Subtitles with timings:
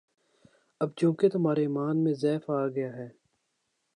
[0.81, 3.07] اب چونکہ تمہارے ایمان میں ضعف آ گیا ہے،